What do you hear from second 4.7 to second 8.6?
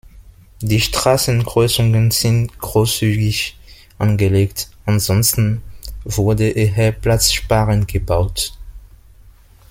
ansonsten wurde eher platzsparend gebaut.